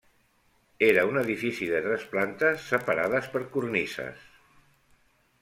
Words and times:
Era 0.85 1.03
un 1.09 1.19
edifici 1.21 1.67
de 1.73 1.81
tres 1.89 2.07
plantes 2.15 2.65
separades 2.71 3.29
per 3.35 3.43
cornises. 3.57 4.27